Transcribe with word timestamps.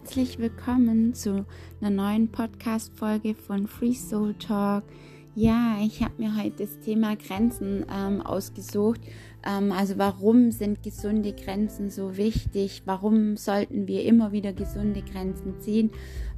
herzlich 0.00 0.38
willkommen 0.38 1.12
zu 1.12 1.44
einer 1.80 1.90
neuen 1.90 2.30
Podcast-Folge 2.30 3.34
von 3.34 3.66
Free 3.66 3.94
Soul 3.94 4.34
Talk. 4.34 4.84
Ja, 5.34 5.78
ich 5.82 6.02
habe 6.02 6.14
mir 6.18 6.36
heute 6.36 6.64
das 6.64 6.78
Thema 6.80 7.16
Grenzen 7.16 7.84
ähm, 7.92 8.22
ausgesucht. 8.22 9.00
Ähm, 9.44 9.72
also 9.72 9.98
warum 9.98 10.52
sind 10.52 10.82
gesunde 10.82 11.32
Grenzen 11.32 11.90
so 11.90 12.16
wichtig? 12.16 12.82
Warum 12.86 13.36
sollten 13.36 13.88
wir 13.88 14.04
immer 14.04 14.30
wieder 14.30 14.52
gesunde 14.52 15.02
Grenzen 15.02 15.60
ziehen? 15.60 15.90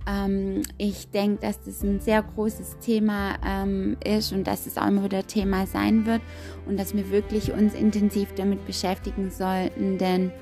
Ähm, 0.08 0.62
ich 0.78 1.10
denke, 1.10 1.42
dass 1.42 1.60
das 1.62 1.82
ein 1.82 2.00
sehr 2.00 2.22
großes 2.22 2.78
Thema 2.78 3.34
ähm, 3.46 3.96
ist 4.04 4.32
und 4.32 4.46
dass 4.46 4.66
es 4.66 4.78
auch 4.78 4.88
immer 4.88 5.04
wieder 5.04 5.26
Thema 5.26 5.66
sein 5.66 6.06
wird 6.06 6.22
und 6.66 6.78
dass 6.78 6.94
wir 6.94 7.10
wirklich 7.10 7.52
uns 7.52 7.74
intensiv 7.74 8.32
damit 8.34 8.66
beschäftigen 8.66 9.30
sollten, 9.30 9.98
denn 9.98 10.32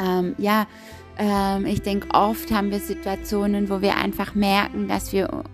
ähm, 0.00 0.34
ja, 0.38 0.66
ähm, 1.18 1.66
ich 1.66 1.82
denke, 1.82 2.08
oft 2.12 2.50
haben 2.50 2.70
wir 2.70 2.80
Situationen, 2.80 3.68
wo 3.68 3.80
wir 3.82 3.96
einfach 3.96 4.34
merken, 4.34 4.88
dass 4.88 5.12
wir, 5.12 5.44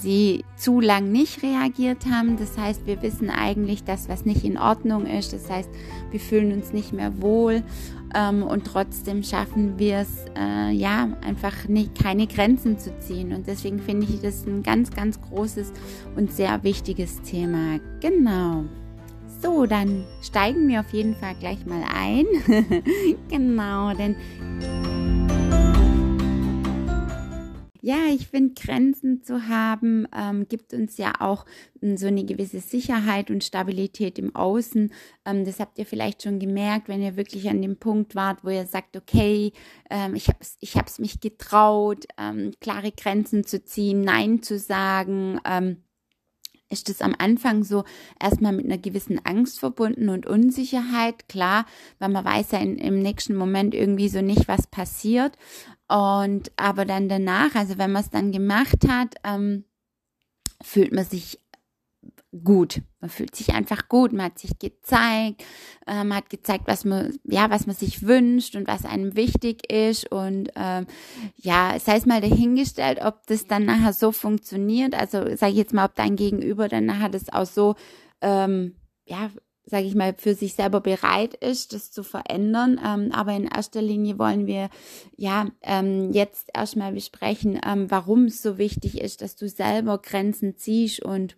sie 0.00 0.44
zu 0.56 0.80
lang 0.80 1.12
nicht 1.12 1.42
reagiert 1.42 2.06
haben. 2.10 2.38
Das 2.38 2.56
heißt, 2.56 2.86
wir 2.86 3.02
wissen 3.02 3.28
eigentlich, 3.28 3.84
dass 3.84 4.08
was 4.08 4.24
nicht 4.24 4.44
in 4.44 4.56
Ordnung 4.58 5.06
ist. 5.06 5.32
Das 5.32 5.50
heißt, 5.50 5.68
wir 6.10 6.20
fühlen 6.20 6.52
uns 6.52 6.72
nicht 6.72 6.92
mehr 6.92 7.20
wohl 7.20 7.62
ähm, 8.14 8.42
und 8.42 8.64
trotzdem 8.66 9.22
schaffen 9.22 9.78
wir 9.78 9.98
es, 9.98 10.24
äh, 10.36 10.70
ja, 10.70 11.08
einfach 11.26 11.68
nicht, 11.68 12.00
keine 12.00 12.26
Grenzen 12.26 12.78
zu 12.78 12.98
ziehen. 12.98 13.32
Und 13.32 13.46
deswegen 13.46 13.78
finde 13.78 14.06
ich 14.06 14.20
das 14.20 14.46
ein 14.46 14.62
ganz, 14.62 14.90
ganz 14.90 15.20
großes 15.20 15.72
und 16.16 16.32
sehr 16.32 16.62
wichtiges 16.62 17.20
Thema. 17.22 17.78
Genau. 18.00 18.64
So, 19.44 19.66
dann 19.66 20.06
steigen 20.22 20.66
wir 20.68 20.80
auf 20.80 20.90
jeden 20.94 21.14
Fall 21.14 21.34
gleich 21.38 21.66
mal 21.66 21.84
ein. 21.94 22.24
genau, 23.28 23.92
denn 23.92 24.16
ja, 27.82 28.06
ich 28.10 28.28
finde, 28.28 28.54
Grenzen 28.54 29.22
zu 29.22 29.46
haben, 29.46 30.08
ähm, 30.16 30.48
gibt 30.48 30.72
uns 30.72 30.96
ja 30.96 31.12
auch 31.20 31.44
ähm, 31.82 31.98
so 31.98 32.06
eine 32.06 32.24
gewisse 32.24 32.60
Sicherheit 32.60 33.30
und 33.30 33.44
Stabilität 33.44 34.18
im 34.18 34.34
Außen. 34.34 34.90
Ähm, 35.26 35.44
das 35.44 35.60
habt 35.60 35.78
ihr 35.78 35.84
vielleicht 35.84 36.22
schon 36.22 36.38
gemerkt, 36.38 36.88
wenn 36.88 37.02
ihr 37.02 37.18
wirklich 37.18 37.46
an 37.50 37.60
dem 37.60 37.76
Punkt 37.76 38.14
wart, 38.14 38.44
wo 38.44 38.48
ihr 38.48 38.64
sagt, 38.64 38.96
okay, 38.96 39.52
ähm, 39.90 40.14
ich 40.14 40.28
habe 40.28 40.38
es 40.40 40.56
ich 40.60 40.78
hab's 40.78 40.98
mich 40.98 41.20
getraut, 41.20 42.06
ähm, 42.16 42.52
klare 42.62 42.92
Grenzen 42.92 43.44
zu 43.44 43.62
ziehen, 43.62 44.00
Nein 44.00 44.42
zu 44.42 44.58
sagen 44.58 45.38
ähm, 45.44 45.83
ist 46.70 46.88
es 46.88 47.00
am 47.00 47.14
Anfang 47.18 47.62
so 47.62 47.84
erstmal 48.20 48.52
mit 48.52 48.64
einer 48.64 48.78
gewissen 48.78 49.20
Angst 49.24 49.60
verbunden 49.60 50.08
und 50.08 50.26
Unsicherheit, 50.26 51.28
klar, 51.28 51.66
weil 51.98 52.08
man 52.08 52.24
weiß 52.24 52.52
ja 52.52 52.58
in, 52.58 52.78
im 52.78 52.98
nächsten 53.00 53.36
Moment 53.36 53.74
irgendwie 53.74 54.08
so 54.08 54.20
nicht, 54.22 54.48
was 54.48 54.66
passiert. 54.66 55.36
Und 55.88 56.50
aber 56.56 56.84
dann 56.84 57.08
danach, 57.08 57.54
also 57.54 57.78
wenn 57.78 57.92
man 57.92 58.02
es 58.02 58.10
dann 58.10 58.32
gemacht 58.32 58.88
hat, 58.88 59.14
ähm, 59.22 59.64
fühlt 60.62 60.92
man 60.92 61.04
sich 61.04 61.40
gut. 62.42 62.82
Man 63.00 63.10
fühlt 63.10 63.36
sich 63.36 63.52
einfach 63.52 63.88
gut. 63.88 64.12
Man 64.12 64.26
hat 64.26 64.38
sich 64.38 64.58
gezeigt, 64.58 65.44
man 65.86 66.14
hat 66.14 66.30
gezeigt, 66.30 66.64
was 66.66 66.84
man, 66.84 67.16
ja, 67.24 67.50
was 67.50 67.66
man 67.66 67.76
sich 67.76 68.06
wünscht 68.06 68.56
und 68.56 68.66
was 68.66 68.84
einem 68.84 69.14
wichtig 69.14 69.70
ist. 69.70 70.10
Und 70.10 70.50
ähm, 70.56 70.86
ja, 71.36 71.78
sei 71.78 71.96
es 71.96 72.06
mal 72.06 72.20
dahingestellt, 72.20 72.98
ob 73.02 73.26
das 73.26 73.46
dann 73.46 73.64
nachher 73.64 73.92
so 73.92 74.10
funktioniert. 74.10 74.94
Also 74.94 75.18
sage 75.36 75.52
ich 75.52 75.58
jetzt 75.58 75.74
mal, 75.74 75.84
ob 75.84 75.94
dein 75.94 76.16
Gegenüber 76.16 76.68
dann 76.68 76.86
nachher 76.86 77.10
das 77.10 77.32
auch 77.32 77.46
so, 77.46 77.74
ähm, 78.20 78.74
ja, 79.04 79.30
sage 79.66 79.86
ich 79.86 79.94
mal, 79.94 80.14
für 80.16 80.34
sich 80.34 80.54
selber 80.54 80.80
bereit 80.80 81.34
ist, 81.34 81.72
das 81.72 81.90
zu 81.90 82.02
verändern. 82.02 82.80
Ähm, 82.84 83.12
aber 83.12 83.32
in 83.32 83.46
erster 83.46 83.80
Linie 83.80 84.18
wollen 84.18 84.46
wir 84.46 84.68
ja 85.16 85.48
ähm, 85.62 86.12
jetzt 86.12 86.50
erstmal 86.54 86.92
besprechen, 86.92 87.60
ähm, 87.66 87.90
warum 87.90 88.26
es 88.26 88.42
so 88.42 88.58
wichtig 88.58 89.00
ist, 89.00 89.22
dass 89.22 89.36
du 89.36 89.48
selber 89.48 89.98
Grenzen 89.98 90.56
ziehst 90.56 91.02
und 91.02 91.36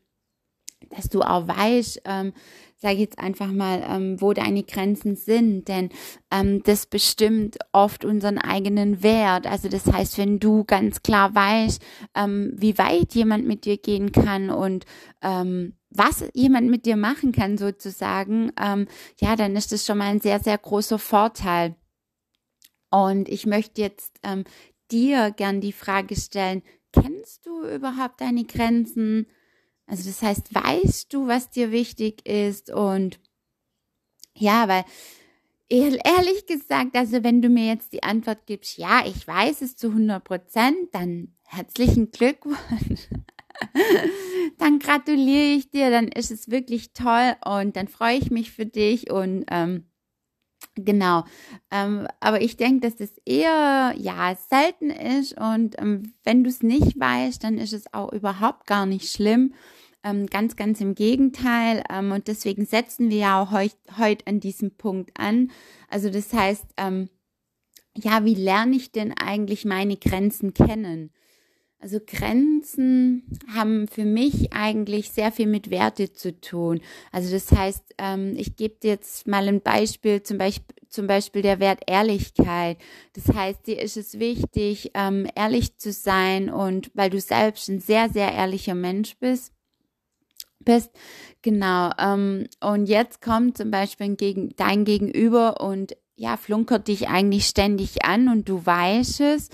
dass 0.91 1.09
du 1.09 1.23
auch 1.23 1.49
weißt, 1.49 2.03
ähm, 2.05 2.33
sage 2.79 2.99
jetzt 2.99 3.19
einfach 3.19 3.51
mal, 3.51 3.83
ähm, 3.89 4.21
wo 4.21 4.33
deine 4.33 4.63
Grenzen 4.63 5.17
sind, 5.17 5.67
denn 5.69 5.89
ähm, 6.31 6.63
das 6.65 6.87
bestimmt 6.87 7.57
oft 7.73 8.05
unseren 8.05 8.39
eigenen 8.39 9.03
Wert. 9.03 9.47
Also 9.47 9.69
das 9.69 9.87
heißt, 9.87 10.19
wenn 10.19 10.39
du 10.39 10.65
ganz 10.65 11.03
klar 11.03 11.35
weißt, 11.35 11.83
ähm, 12.15 12.53
wie 12.55 12.77
weit 12.79 13.15
jemand 13.15 13.47
mit 13.47 13.65
dir 13.65 13.79
gehen 13.79 14.13
kann 14.13 14.51
und 14.51 14.85
ähm, 15.23 15.75
was 15.91 16.25
jemand 16.35 16.69
mit 16.69 16.85
dir 16.85 16.97
machen 16.97 17.33
kann 17.33 17.57
sozusagen, 17.57 18.53
ähm, 18.61 18.87
ja, 19.21 19.37
dann 19.37 19.57
ist 19.57 19.73
das 19.73 19.87
schon 19.87 19.99
mal 19.99 20.11
ein 20.11 20.21
sehr, 20.21 20.41
sehr 20.41 20.59
großer 20.59 20.99
Vorteil. 20.99 21.75
Und 22.91 23.29
ich 23.29 23.47
möchte 23.47 23.81
jetzt 23.81 24.19
ähm, 24.23 24.45
dir 24.91 25.31
gern 25.31 25.61
die 25.61 25.73
Frage 25.73 26.15
stellen, 26.17 26.63
kennst 26.93 27.47
du 27.47 27.67
überhaupt 27.67 28.21
deine 28.21 28.45
Grenzen? 28.45 29.27
Also 29.87 30.09
das 30.09 30.23
heißt, 30.23 30.55
weißt 30.55 31.13
du, 31.13 31.29
was 31.29 31.51
dir 31.51 31.71
wichtig 31.71 32.27
ist 32.27 32.71
und 32.71 33.21
ja, 34.35 34.69
weil 34.69 34.85
ehrlich 35.69 36.47
gesagt, 36.47 36.97
also 36.97 37.23
wenn 37.25 37.43
du 37.43 37.49
mir 37.49 37.67
jetzt 37.67 37.93
die 37.93 38.03
Antwort 38.03 38.47
gibst, 38.47 38.79
ja, 38.79 39.05
ich 39.07 39.27
weiß 39.27 39.63
es 39.63 39.77
zu 39.77 39.89
100 39.89 40.23
Prozent, 40.23 40.77
dann 40.93 41.35
herzlichen 41.45 42.11
Glückwunsch. 42.11 43.09
dann 44.59 44.79
gratuliere 44.79 45.57
ich 45.57 45.71
dir, 45.71 45.91
dann 45.91 46.09
ist 46.09 46.31
es 46.31 46.51
wirklich 46.51 46.93
toll 46.93 47.35
und 47.45 47.77
dann 47.77 47.89
freue 47.89 48.19
ich 48.19 48.31
mich 48.31 48.53
für 48.53 48.67
dich 48.67 49.11
und 49.11 49.45
ähm, 49.51 49.87
Genau, 50.79 51.25
ähm, 51.71 52.07
aber 52.21 52.43
ich 52.43 52.59
denke, 52.59 52.81
dass 52.81 52.97
das 52.97 53.17
eher 53.25 53.95
ja 53.97 54.37
selten 54.37 54.91
ist 54.91 55.33
und 55.41 55.75
ähm, 55.79 56.13
wenn 56.23 56.45
du 56.45 56.51
es 56.51 56.63
nicht 56.63 57.01
weißt, 57.01 57.43
dann 57.43 57.57
ist 57.57 57.73
es 57.73 57.93
auch 57.95 58.13
überhaupt 58.13 58.67
gar 58.67 58.85
nicht 58.85 59.11
schlimm. 59.11 59.55
Ähm, 60.05 60.27
ganz, 60.27 60.55
ganz 60.55 60.81
im 60.83 60.95
Gegenteil. 60.95 61.83
Ähm, 61.91 62.13
und 62.13 62.29
deswegen 62.29 62.67
setzen 62.67 63.11
wir 63.11 63.17
ja 63.17 63.43
auch 63.43 63.51
heute 63.53 63.75
heut 63.99 64.27
an 64.27 64.39
diesem 64.39 64.71
Punkt 64.77 65.19
an. 65.19 65.51
Also 65.89 66.11
das 66.11 66.33
heißt, 66.33 66.67
ähm, 66.77 67.09
ja, 67.97 68.25
wie 68.25 68.35
lerne 68.35 68.77
ich 68.77 68.93
denn 68.93 69.15
eigentlich 69.15 69.65
meine 69.65 69.97
Grenzen 69.97 70.55
kennen? 70.55 71.11
Also 71.87 72.01
Grenzen 72.05 73.23
haben 73.55 73.87
für 73.87 74.05
mich 74.05 74.53
eigentlich 74.53 75.13
sehr 75.13 75.31
viel 75.31 75.47
mit 75.47 75.71
Werte 75.71 76.13
zu 76.13 76.41
tun. 76.41 76.81
Also 77.13 77.31
das 77.31 77.53
heißt, 77.53 77.95
ähm, 77.99 78.35
ich 78.37 78.57
gebe 78.57 78.75
dir 78.75 78.91
jetzt 78.91 79.29
mal 79.29 79.47
ein 79.47 79.61
Beispiel, 79.61 80.21
zum 80.21 80.37
Beispiel, 80.37 80.75
zum 80.89 81.07
Beispiel 81.07 81.43
der 81.43 81.61
Wert 81.61 81.83
Ehrlichkeit. 81.87 82.79
Das 83.13 83.33
heißt, 83.33 83.69
dir 83.69 83.81
ist 83.81 83.97
es 83.97 84.19
wichtig, 84.19 84.91
ähm, 84.95 85.29
ehrlich 85.37 85.79
zu 85.79 85.93
sein 85.93 86.51
und 86.51 86.91
weil 86.95 87.09
du 87.09 87.21
selbst 87.21 87.69
ein 87.69 87.79
sehr, 87.79 88.09
sehr 88.11 88.33
ehrlicher 88.33 88.75
Mensch 88.75 89.17
bist, 89.21 89.53
bist. 90.65 90.91
Genau. 91.43 91.93
Ähm, 92.01 92.49
und 92.61 92.87
jetzt 92.87 93.23
kommt 93.23 93.59
zum 93.59 93.71
Beispiel 93.71 94.17
gegen, 94.17 94.57
dein 94.57 94.85
Gegenüber 94.85 95.61
und 95.61 95.97
ja, 96.17 96.37
flunkert 96.37 96.89
dich 96.89 97.07
eigentlich 97.07 97.47
ständig 97.47 98.05
an 98.05 98.29
und 98.29 98.49
du 98.49 98.67
weißt 98.67 99.21
es. 99.21 99.51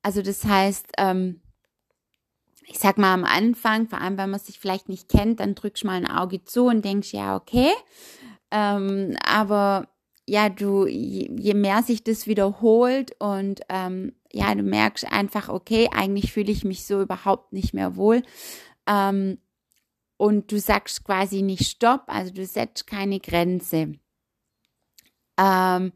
Also 0.00 0.22
das 0.22 0.42
heißt, 0.42 0.86
ähm, 0.96 1.42
ich 2.66 2.78
sag 2.78 2.98
mal 2.98 3.14
am 3.14 3.24
Anfang, 3.24 3.88
vor 3.88 4.00
allem 4.00 4.18
wenn 4.18 4.30
man 4.30 4.40
sich 4.40 4.58
vielleicht 4.58 4.88
nicht 4.88 5.08
kennt, 5.08 5.40
dann 5.40 5.54
drückst 5.54 5.84
du 5.84 5.86
mal 5.86 5.94
ein 5.94 6.10
Auge 6.10 6.44
zu 6.44 6.66
und 6.66 6.84
denkst, 6.84 7.12
ja, 7.12 7.36
okay. 7.36 7.70
Ähm, 8.50 9.16
aber 9.24 9.88
ja, 10.28 10.48
du, 10.48 10.86
je, 10.86 11.54
mehr 11.54 11.82
sich 11.82 12.02
das 12.02 12.26
wiederholt 12.26 13.14
und 13.20 13.60
ähm, 13.68 14.12
ja, 14.32 14.54
du 14.54 14.62
merkst 14.62 15.10
einfach, 15.10 15.48
okay, 15.48 15.88
eigentlich 15.94 16.32
fühle 16.32 16.50
ich 16.50 16.64
mich 16.64 16.84
so 16.84 17.00
überhaupt 17.00 17.52
nicht 17.52 17.74
mehr 17.74 17.96
wohl. 17.96 18.22
Ähm, 18.88 19.38
und 20.16 20.50
du 20.50 20.58
sagst 20.58 21.04
quasi 21.04 21.42
nicht 21.42 21.68
Stopp, 21.68 22.04
also 22.06 22.32
du 22.32 22.44
setzt 22.44 22.86
keine 22.86 23.20
Grenze. 23.20 23.94
Ähm, 25.38 25.92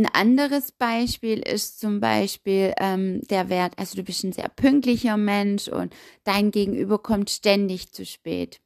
ein 0.00 0.06
anderes 0.06 0.72
Beispiel 0.72 1.38
ist 1.40 1.78
zum 1.78 2.00
Beispiel 2.00 2.72
ähm, 2.78 3.20
der 3.28 3.48
Wert, 3.48 3.74
also 3.76 3.96
du 3.96 4.02
bist 4.02 4.24
ein 4.24 4.32
sehr 4.32 4.48
pünktlicher 4.48 5.16
Mensch 5.16 5.68
und 5.68 5.94
dein 6.24 6.50
Gegenüber 6.50 6.98
kommt 6.98 7.30
ständig 7.30 7.92
zu 7.92 8.06
spät. 8.06 8.60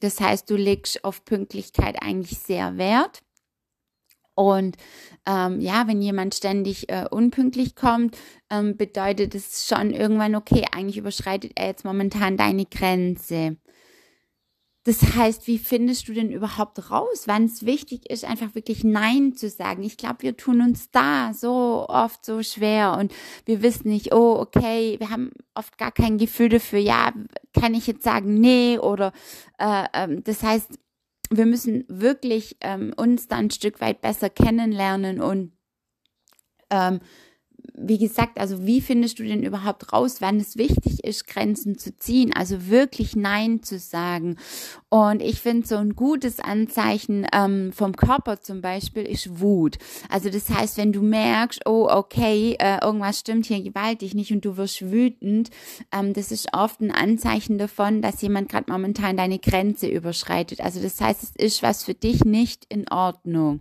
Das 0.00 0.20
heißt, 0.20 0.50
du 0.50 0.56
legst 0.56 1.04
auf 1.04 1.24
Pünktlichkeit 1.24 2.02
eigentlich 2.02 2.38
sehr 2.38 2.76
Wert. 2.76 3.22
Und 4.34 4.76
ähm, 5.26 5.60
ja, 5.60 5.86
wenn 5.86 6.00
jemand 6.00 6.34
ständig 6.34 6.88
äh, 6.88 7.06
unpünktlich 7.10 7.76
kommt, 7.76 8.16
ähm, 8.48 8.76
bedeutet 8.76 9.34
es 9.34 9.66
schon 9.68 9.92
irgendwann, 9.92 10.34
okay, 10.34 10.64
eigentlich 10.72 10.96
überschreitet 10.96 11.52
er 11.56 11.66
jetzt 11.66 11.84
momentan 11.84 12.36
deine 12.36 12.64
Grenze. 12.64 13.58
Das 14.90 15.14
heißt, 15.14 15.46
wie 15.46 15.58
findest 15.58 16.08
du 16.08 16.14
denn 16.14 16.32
überhaupt 16.32 16.90
raus, 16.90 17.22
wann 17.26 17.44
es 17.44 17.64
wichtig 17.64 18.10
ist, 18.10 18.24
einfach 18.24 18.56
wirklich 18.56 18.82
Nein 18.82 19.36
zu 19.36 19.48
sagen? 19.48 19.84
Ich 19.84 19.96
glaube, 19.96 20.22
wir 20.22 20.36
tun 20.36 20.60
uns 20.60 20.90
da 20.90 21.32
so 21.32 21.86
oft 21.88 22.24
so 22.24 22.42
schwer 22.42 22.96
und 22.98 23.14
wir 23.44 23.62
wissen 23.62 23.88
nicht, 23.88 24.12
oh, 24.12 24.34
okay, 24.40 24.96
wir 24.98 25.10
haben 25.10 25.30
oft 25.54 25.78
gar 25.78 25.92
kein 25.92 26.18
Gefühl 26.18 26.48
dafür, 26.48 26.80
ja, 26.80 27.12
kann 27.54 27.74
ich 27.74 27.86
jetzt 27.86 28.02
sagen, 28.02 28.40
nee, 28.40 28.78
oder 28.78 29.12
äh, 29.58 29.84
ähm, 29.94 30.24
das 30.24 30.42
heißt, 30.42 30.76
wir 31.30 31.46
müssen 31.46 31.84
wirklich 31.86 32.56
ähm, 32.60 32.92
uns 32.96 33.28
da 33.28 33.36
ein 33.36 33.52
Stück 33.52 33.80
weit 33.80 34.00
besser 34.00 34.28
kennenlernen 34.28 35.20
und 35.20 35.52
ähm, 36.70 36.98
wie 37.74 37.98
gesagt, 37.98 38.38
also 38.38 38.66
wie 38.66 38.80
findest 38.80 39.18
du 39.18 39.24
denn 39.24 39.42
überhaupt 39.42 39.92
raus, 39.92 40.16
wann 40.20 40.38
es 40.38 40.56
wichtig 40.56 41.04
ist, 41.04 41.26
Grenzen 41.26 41.78
zu 41.78 41.96
ziehen, 41.98 42.32
also 42.34 42.68
wirklich 42.68 43.16
Nein 43.16 43.62
zu 43.62 43.78
sagen? 43.78 44.36
Und 44.88 45.22
ich 45.22 45.40
finde 45.40 45.66
so 45.66 45.76
ein 45.76 45.94
gutes 45.94 46.40
Anzeichen 46.40 47.26
ähm, 47.32 47.72
vom 47.72 47.96
Körper 47.96 48.40
zum 48.40 48.60
Beispiel 48.60 49.04
ist 49.04 49.40
Wut. 49.40 49.78
Also 50.08 50.30
das 50.30 50.50
heißt, 50.50 50.76
wenn 50.78 50.92
du 50.92 51.02
merkst, 51.02 51.66
oh 51.66 51.88
okay, 51.88 52.56
äh, 52.58 52.78
irgendwas 52.82 53.20
stimmt 53.20 53.46
hier 53.46 53.62
gewaltig 53.62 54.14
nicht 54.14 54.32
und 54.32 54.44
du 54.44 54.56
wirst 54.56 54.90
wütend, 54.90 55.50
ähm, 55.92 56.12
das 56.12 56.32
ist 56.32 56.48
oft 56.52 56.80
ein 56.80 56.90
Anzeichen 56.90 57.58
davon, 57.58 58.02
dass 58.02 58.20
jemand 58.22 58.48
gerade 58.48 58.70
momentan 58.70 59.16
deine 59.16 59.38
Grenze 59.38 59.86
überschreitet. 59.88 60.60
Also 60.60 60.82
das 60.82 61.00
heißt, 61.00 61.22
es 61.22 61.36
ist 61.36 61.62
was 61.62 61.84
für 61.84 61.94
dich 61.94 62.24
nicht 62.24 62.66
in 62.68 62.88
Ordnung. 62.90 63.60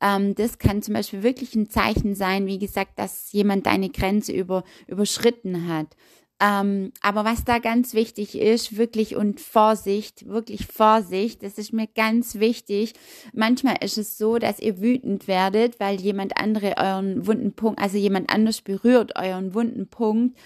Ähm, 0.00 0.34
das 0.34 0.58
kann 0.58 0.82
zum 0.82 0.94
Beispiel 0.94 1.22
wirklich 1.22 1.54
ein 1.54 1.70
Zeichen 1.70 2.14
sein, 2.14 2.46
wie 2.46 2.58
gesagt, 2.58 2.98
dass 2.98 3.31
jemand 3.32 3.66
deine 3.66 3.90
Grenze 3.90 4.32
über, 4.32 4.64
überschritten 4.86 5.68
hat. 5.68 5.96
Ähm, 6.42 6.92
aber 7.02 7.24
was 7.24 7.44
da 7.44 7.60
ganz 7.60 7.94
wichtig 7.94 8.36
ist, 8.36 8.76
wirklich 8.76 9.14
und 9.14 9.38
Vorsicht, 9.38 10.26
wirklich 10.26 10.66
Vorsicht, 10.66 11.44
das 11.44 11.56
ist 11.56 11.72
mir 11.72 11.86
ganz 11.86 12.34
wichtig. 12.40 12.94
Manchmal 13.32 13.76
ist 13.80 13.96
es 13.96 14.18
so, 14.18 14.38
dass 14.38 14.58
ihr 14.58 14.80
wütend 14.80 15.28
werdet, 15.28 15.78
weil 15.78 16.00
jemand 16.00 16.36
andere 16.36 16.74
euren 16.78 17.28
wunden 17.28 17.52
Punkt, 17.52 17.80
also 17.80 17.96
jemand 17.96 18.28
anders 18.28 18.60
berührt 18.60 19.12
euren 19.14 19.54
wunden 19.54 19.86
Punkt 19.88 20.36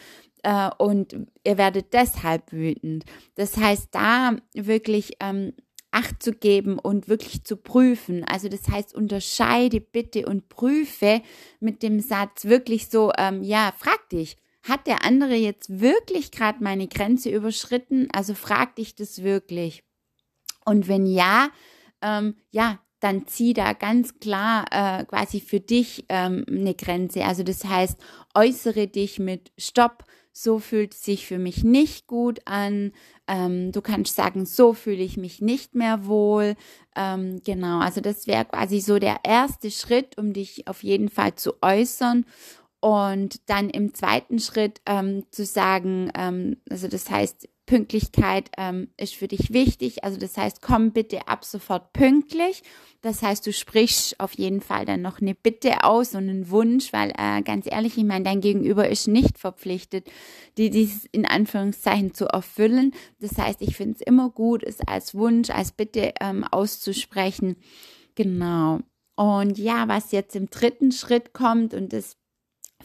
äh, 0.42 0.68
und 0.76 1.16
ihr 1.44 1.56
werdet 1.56 1.94
deshalb 1.94 2.52
wütend. 2.52 3.06
Das 3.34 3.56
heißt, 3.56 3.88
da 3.92 4.36
wirklich 4.52 5.16
ähm, 5.20 5.54
Acht 5.96 6.22
zu 6.22 6.32
geben 6.32 6.78
und 6.78 7.08
wirklich 7.08 7.44
zu 7.44 7.56
prüfen. 7.56 8.22
Also 8.25 8.50
das 8.50 8.69
heißt, 8.69 8.94
unterscheide 8.94 9.81
bitte 9.81 10.26
und 10.26 10.50
prüfe 10.50 11.22
mit 11.58 11.82
dem 11.82 12.00
Satz 12.00 12.44
wirklich 12.44 12.88
so, 12.90 13.12
ähm, 13.16 13.43
ja, 13.43 13.72
frag 13.78 14.10
dich, 14.10 14.37
hat 14.62 14.87
der 14.87 15.06
andere 15.06 15.37
jetzt 15.37 15.81
wirklich 15.81 16.32
gerade 16.32 16.62
meine 16.62 16.87
Grenze 16.87 17.31
überschritten? 17.31 18.08
Also 18.12 18.34
frag 18.34 18.76
dich 18.76 18.94
das 18.94 19.22
wirklich. 19.22 19.84
Und 20.66 20.87
wenn 20.87 21.06
ja, 21.06 21.48
ähm, 22.02 22.34
ja, 22.50 22.78
dann 23.00 23.26
zieh 23.26 23.54
da 23.54 23.72
ganz 23.72 24.19
klar 24.19 24.66
äh, 24.72 25.04
quasi 25.06 25.40
für 25.40 25.60
dich 25.60 26.04
ähm, 26.10 26.44
eine 26.46 26.75
Grenze. 26.75 27.25
Also 27.25 27.42
das 27.42 27.64
heißt, 27.64 27.99
äußere 28.34 28.87
dich 28.87 29.19
mit 29.19 29.50
Stopp, 29.56 30.04
so 30.38 30.58
fühlt 30.58 30.92
sich 30.92 31.26
für 31.26 31.38
mich 31.38 31.64
nicht 31.64 32.06
gut 32.06 32.40
an. 32.44 32.92
Ähm, 33.26 33.72
du 33.72 33.80
kannst 33.80 34.16
sagen, 34.16 34.44
so 34.44 34.74
fühle 34.74 35.02
ich 35.02 35.16
mich 35.16 35.40
nicht 35.40 35.74
mehr 35.74 36.04
wohl. 36.04 36.56
Ähm, 36.94 37.40
genau, 37.42 37.78
also 37.78 38.02
das 38.02 38.26
wäre 38.26 38.44
quasi 38.44 38.80
so 38.80 38.98
der 38.98 39.20
erste 39.24 39.70
Schritt, 39.70 40.18
um 40.18 40.34
dich 40.34 40.68
auf 40.68 40.82
jeden 40.82 41.08
Fall 41.08 41.36
zu 41.36 41.54
äußern. 41.62 42.26
Und 42.80 43.48
dann 43.48 43.70
im 43.70 43.94
zweiten 43.94 44.38
Schritt 44.38 44.82
ähm, 44.84 45.24
zu 45.30 45.46
sagen, 45.46 46.12
ähm, 46.14 46.58
also 46.68 46.86
das 46.86 47.08
heißt, 47.08 47.48
Pünktlichkeit 47.66 48.50
ähm, 48.56 48.88
ist 48.96 49.14
für 49.14 49.28
dich 49.28 49.52
wichtig. 49.52 50.04
Also 50.04 50.18
das 50.18 50.36
heißt, 50.36 50.62
komm 50.62 50.92
bitte 50.92 51.28
ab 51.28 51.44
sofort 51.44 51.92
pünktlich. 51.92 52.62
Das 53.02 53.22
heißt, 53.22 53.46
du 53.46 53.52
sprichst 53.52 54.18
auf 54.20 54.32
jeden 54.32 54.60
Fall 54.60 54.84
dann 54.84 55.02
noch 55.02 55.20
eine 55.20 55.34
Bitte 55.34 55.84
aus 55.84 56.14
und 56.14 56.28
einen 56.28 56.50
Wunsch, 56.50 56.92
weil 56.92 57.12
äh, 57.18 57.42
ganz 57.42 57.66
ehrlich, 57.70 57.98
ich 57.98 58.04
meine, 58.04 58.24
dein 58.24 58.40
Gegenüber 58.40 58.88
ist 58.88 59.08
nicht 59.08 59.38
verpflichtet, 59.38 60.08
die 60.56 60.70
dies 60.70 61.06
in 61.12 61.26
Anführungszeichen 61.26 62.14
zu 62.14 62.26
erfüllen. 62.26 62.92
Das 63.20 63.36
heißt, 63.36 63.60
ich 63.62 63.76
finde 63.76 63.96
es 63.96 64.00
immer 64.00 64.30
gut, 64.30 64.62
es 64.62 64.80
als 64.80 65.14
Wunsch, 65.14 65.50
als 65.50 65.72
Bitte 65.72 66.14
ähm, 66.20 66.44
auszusprechen. 66.44 67.56
Genau. 68.14 68.80
Und 69.16 69.58
ja, 69.58 69.88
was 69.88 70.12
jetzt 70.12 70.36
im 70.36 70.50
dritten 70.50 70.92
Schritt 70.92 71.32
kommt, 71.32 71.74
und 71.74 71.92
das 71.92 72.16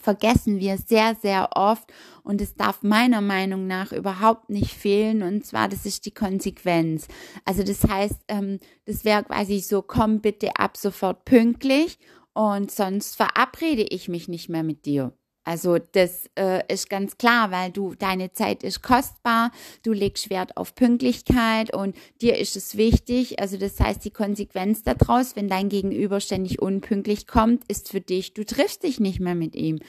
vergessen 0.02 0.60
wir 0.60 0.76
sehr, 0.76 1.14
sehr 1.14 1.50
oft 1.54 1.92
und 2.22 2.40
es 2.40 2.54
darf 2.54 2.82
meiner 2.82 3.20
Meinung 3.20 3.66
nach 3.66 3.92
überhaupt 3.92 4.50
nicht 4.50 4.72
fehlen 4.74 5.22
und 5.22 5.46
zwar, 5.46 5.68
das 5.68 5.86
ist 5.86 6.04
die 6.06 6.14
Konsequenz. 6.14 7.08
Also 7.44 7.62
das 7.62 7.84
heißt, 7.84 8.20
ähm, 8.28 8.58
das 8.84 9.04
wäre 9.04 9.24
quasi 9.24 9.60
so, 9.60 9.82
komm 9.82 10.20
bitte 10.20 10.56
ab 10.56 10.76
sofort 10.76 11.24
pünktlich 11.24 11.98
und 12.34 12.70
sonst 12.70 13.16
verabrede 13.16 13.82
ich 13.82 14.08
mich 14.08 14.28
nicht 14.28 14.48
mehr 14.48 14.62
mit 14.62 14.84
dir. 14.86 15.12
Also 15.44 15.78
das 15.78 16.30
äh, 16.38 16.62
ist 16.72 16.88
ganz 16.88 17.18
klar, 17.18 17.50
weil 17.50 17.72
du 17.72 17.94
deine 17.94 18.32
Zeit 18.32 18.62
ist 18.62 18.82
kostbar, 18.82 19.50
du 19.82 19.92
legst 19.92 20.30
Wert 20.30 20.56
auf 20.56 20.74
Pünktlichkeit 20.74 21.74
und 21.74 21.96
dir 22.20 22.38
ist 22.38 22.56
es 22.56 22.76
wichtig. 22.76 23.40
Also 23.40 23.56
das 23.56 23.80
heißt, 23.80 24.04
die 24.04 24.10
Konsequenz 24.10 24.82
daraus, 24.84 25.34
wenn 25.34 25.48
dein 25.48 25.68
Gegenüber 25.68 26.20
ständig 26.20 26.62
unpünktlich 26.62 27.26
kommt, 27.26 27.64
ist 27.68 27.88
für 27.90 28.00
dich, 28.00 28.34
du 28.34 28.44
triffst 28.44 28.84
dich 28.84 29.00
nicht 29.00 29.18
mehr 29.18 29.34
mit 29.34 29.56
ihm. 29.56 29.80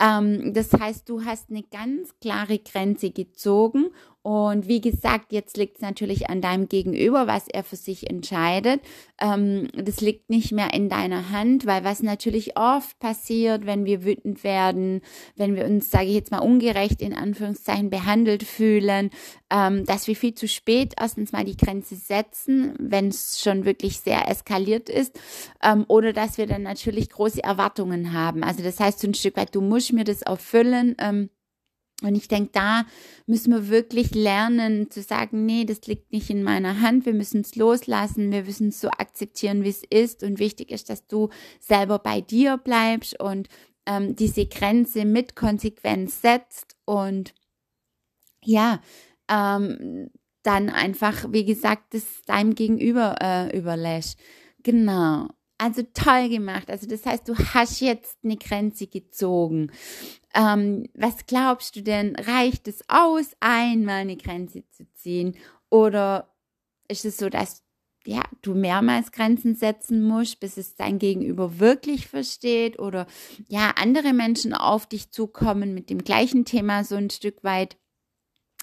Ähm, 0.00 0.52
das 0.52 0.72
heißt, 0.72 1.08
du 1.08 1.24
hast 1.24 1.50
eine 1.50 1.62
ganz 1.62 2.14
klare 2.20 2.58
Grenze 2.58 3.10
gezogen 3.10 3.90
und 4.28 4.68
wie 4.68 4.82
gesagt, 4.82 5.32
jetzt 5.32 5.56
liegt 5.56 5.76
es 5.76 5.80
natürlich 5.80 6.28
an 6.28 6.42
deinem 6.42 6.68
Gegenüber, 6.68 7.26
was 7.26 7.48
er 7.48 7.64
für 7.64 7.76
sich 7.76 8.10
entscheidet. 8.10 8.82
Ähm, 9.18 9.68
das 9.74 10.02
liegt 10.02 10.28
nicht 10.28 10.52
mehr 10.52 10.74
in 10.74 10.90
deiner 10.90 11.30
Hand, 11.30 11.64
weil 11.64 11.82
was 11.82 12.02
natürlich 12.02 12.58
oft 12.58 12.98
passiert, 12.98 13.64
wenn 13.64 13.86
wir 13.86 14.04
wütend 14.04 14.44
werden, 14.44 15.00
wenn 15.36 15.56
wir 15.56 15.64
uns, 15.64 15.90
sage 15.90 16.08
ich 16.08 16.14
jetzt 16.14 16.30
mal, 16.30 16.40
ungerecht 16.40 17.00
in 17.00 17.14
Anführungszeichen 17.14 17.88
behandelt 17.88 18.42
fühlen, 18.42 19.08
ähm, 19.48 19.86
dass 19.86 20.06
wir 20.08 20.14
viel 20.14 20.34
zu 20.34 20.46
spät 20.46 20.92
erstens 21.00 21.32
mal 21.32 21.44
die 21.44 21.56
Grenze 21.56 21.96
setzen, 21.96 22.74
wenn 22.78 23.08
es 23.08 23.40
schon 23.40 23.64
wirklich 23.64 24.00
sehr 24.00 24.28
eskaliert 24.28 24.90
ist, 24.90 25.18
ähm, 25.64 25.86
oder 25.88 26.12
dass 26.12 26.36
wir 26.36 26.46
dann 26.46 26.64
natürlich 26.64 27.08
große 27.08 27.42
Erwartungen 27.42 28.12
haben. 28.12 28.44
Also 28.44 28.62
das 28.62 28.78
heißt 28.78 28.98
so 28.98 29.08
ein 29.08 29.14
Stück 29.14 29.38
weit, 29.38 29.54
du 29.54 29.62
musst 29.62 29.94
mir 29.94 30.04
das 30.04 30.20
erfüllen. 30.20 30.96
Ähm, 30.98 31.30
und 32.02 32.14
ich 32.14 32.28
denke, 32.28 32.50
da 32.52 32.86
müssen 33.26 33.52
wir 33.52 33.68
wirklich 33.68 34.14
lernen 34.14 34.88
zu 34.90 35.02
sagen, 35.02 35.44
nee, 35.46 35.64
das 35.64 35.86
liegt 35.86 36.12
nicht 36.12 36.30
in 36.30 36.44
meiner 36.44 36.80
Hand, 36.80 37.06
wir 37.06 37.14
müssen 37.14 37.40
es 37.40 37.56
loslassen, 37.56 38.30
wir 38.30 38.44
müssen 38.44 38.68
es 38.68 38.80
so 38.80 38.88
akzeptieren, 38.88 39.64
wie 39.64 39.70
es 39.70 39.82
ist. 39.90 40.22
Und 40.22 40.38
wichtig 40.38 40.70
ist, 40.70 40.90
dass 40.90 41.08
du 41.08 41.28
selber 41.58 41.98
bei 41.98 42.20
dir 42.20 42.56
bleibst 42.56 43.18
und 43.18 43.48
ähm, 43.86 44.14
diese 44.14 44.46
Grenze 44.46 45.04
mit 45.04 45.34
Konsequenz 45.34 46.20
setzt 46.20 46.76
und 46.84 47.34
ja, 48.44 48.80
ähm, 49.28 50.10
dann 50.44 50.70
einfach, 50.70 51.26
wie 51.32 51.44
gesagt, 51.44 51.94
das 51.94 52.04
deinem 52.26 52.54
Gegenüber 52.54 53.16
äh, 53.20 53.58
überlässt. 53.58 54.18
Genau. 54.62 55.28
Also 55.58 55.82
toll 55.92 56.28
gemacht. 56.28 56.70
Also 56.70 56.86
das 56.86 57.04
heißt, 57.04 57.28
du 57.28 57.36
hast 57.36 57.80
jetzt 57.80 58.18
eine 58.22 58.36
Grenze 58.36 58.86
gezogen. 58.86 59.72
Ähm, 60.34 60.88
was 60.94 61.26
glaubst 61.26 61.74
du 61.74 61.82
denn? 61.82 62.14
Reicht 62.14 62.68
es 62.68 62.84
aus, 62.88 63.32
einmal 63.40 64.02
eine 64.02 64.16
Grenze 64.16 64.62
zu 64.70 64.86
ziehen? 64.94 65.36
Oder 65.68 66.32
ist 66.86 67.04
es 67.04 67.16
so, 67.16 67.28
dass 67.28 67.64
ja, 68.06 68.22
du 68.40 68.54
mehrmals 68.54 69.10
Grenzen 69.12 69.56
setzen 69.56 70.02
musst, 70.02 70.40
bis 70.40 70.56
es 70.56 70.76
dein 70.76 71.00
Gegenüber 71.00 71.58
wirklich 71.58 72.06
versteht? 72.06 72.78
Oder 72.78 73.08
ja, 73.48 73.72
andere 73.76 74.12
Menschen 74.12 74.54
auf 74.54 74.86
dich 74.86 75.10
zukommen 75.10 75.74
mit 75.74 75.90
dem 75.90 76.04
gleichen 76.04 76.44
Thema 76.44 76.84
so 76.84 76.94
ein 76.94 77.10
Stück 77.10 77.42
weit, 77.42 77.76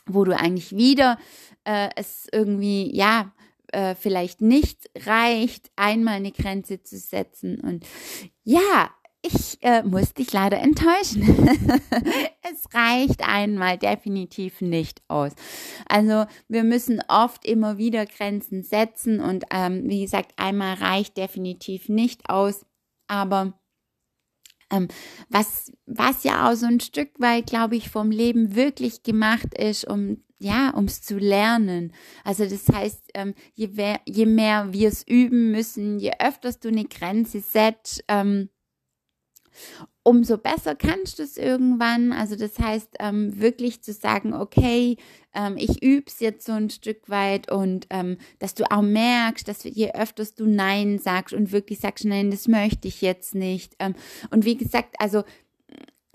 wo 0.08 0.24
du 0.24 0.36
eigentlich 0.36 0.76
wieder 0.76 1.20
äh, 1.66 1.90
es 1.96 2.28
irgendwie, 2.32 2.96
ja, 2.96 3.34
äh, 3.74 3.96
vielleicht 3.96 4.42
nicht 4.42 4.90
reicht, 5.06 5.72
einmal 5.76 6.16
eine 6.16 6.32
Grenze 6.32 6.84
zu 6.84 6.98
setzen. 6.98 7.60
Und 7.60 7.86
ja, 8.44 8.90
ich 9.26 9.58
äh, 9.62 9.84
muss 9.84 10.14
dich 10.14 10.32
leider 10.34 10.60
enttäuschen. 10.60 11.24
es 12.42 12.74
reicht 12.74 13.28
einmal 13.28 13.78
definitiv 13.78 14.62
nicht 14.62 15.02
aus. 15.08 15.32
Also 15.88 16.26
wir 16.48 16.64
müssen 16.64 17.02
oft 17.08 17.46
immer 17.46 17.78
wieder 17.78 18.06
Grenzen 18.06 18.64
setzen 18.64 19.20
und 19.20 19.46
ähm, 19.52 19.90
wie 19.90 20.02
gesagt, 20.02 20.34
einmal 20.38 20.76
reicht 20.76 21.18
definitiv 21.18 21.90
nicht 21.90 22.30
aus. 22.30 22.66
Aber 23.08 23.60
ähm, 24.72 24.88
was, 25.30 25.72
was 25.86 26.24
ja 26.24 26.50
auch 26.50 26.56
so 26.56 26.66
ein 26.66 26.80
Stück 26.80 27.20
weit, 27.20 27.48
glaube 27.48 27.76
ich, 27.76 27.90
vom 27.90 28.12
Leben 28.12 28.56
wirklich 28.56 29.04
gemacht 29.04 29.58
ist, 29.58 29.86
um 29.88 30.24
ja, 30.38 30.72
um 30.72 30.86
es 30.86 31.02
zu 31.02 31.18
lernen. 31.18 31.94
Also 32.24 32.46
das 32.46 32.68
heißt, 32.68 33.12
ähm, 33.14 33.34
je, 33.54 33.70
je, 34.06 34.26
mehr 34.26 34.74
wir 34.74 34.90
es 34.90 35.08
üben 35.08 35.52
müssen, 35.52 36.00
je 36.00 36.12
öfters 36.20 36.60
du 36.60 36.68
eine 36.68 36.86
Grenze 36.86 37.40
setzt, 37.40 38.04
ähm, 38.08 38.50
umso 40.04 40.38
besser 40.38 40.76
kannst 40.76 41.18
du 41.18 41.24
es 41.24 41.38
irgendwann. 41.38 42.12
Also 42.12 42.36
das 42.36 42.60
heißt, 42.60 42.96
ähm, 43.00 43.40
wirklich 43.40 43.82
zu 43.82 43.94
sagen, 43.94 44.34
okay, 44.34 44.98
ähm, 45.34 45.58
ich 45.58 45.82
übe 45.82 46.06
es 46.08 46.20
jetzt 46.20 46.46
so 46.46 46.52
ein 46.52 46.70
Stück 46.70 47.10
weit 47.10 47.52
und 47.52 47.88
ähm, 47.90 48.18
dass 48.40 48.54
du 48.54 48.70
auch 48.70 48.84
merkst, 48.84 49.48
dass 49.48 49.64
je 49.64 49.94
öfters 49.94 50.36
du 50.36 50.46
Nein 50.46 51.00
sagst 51.00 51.34
und 51.34 51.52
wirklich 51.52 51.80
sagst, 51.80 52.06
nein, 52.06 52.30
das 52.30 52.48
möchte 52.48 52.88
ich 52.88 53.02
jetzt 53.02 53.34
nicht. 53.34 53.76
Ähm, 53.80 53.96
und 54.30 54.46
wie 54.46 54.58
gesagt, 54.58 54.96
also 55.00 55.24